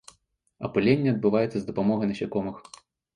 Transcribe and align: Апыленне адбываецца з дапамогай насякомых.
Апыленне 0.67 1.11
адбываецца 1.15 1.53
з 1.57 1.61
дапамогай 1.67 2.09
насякомых. 2.13 2.57